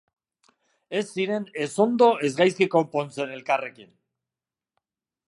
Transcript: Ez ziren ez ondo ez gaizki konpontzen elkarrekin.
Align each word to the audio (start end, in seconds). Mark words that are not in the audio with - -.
Ez 0.99 1.03
ziren 1.17 1.45
ez 1.65 1.69
ondo 1.85 2.09
ez 2.29 2.31
gaizki 2.39 2.69
konpontzen 2.77 3.37
elkarrekin. 3.37 3.95